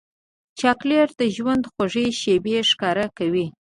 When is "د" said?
1.19-1.21